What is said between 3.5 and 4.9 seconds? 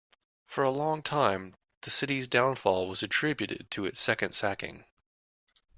to its second sacking.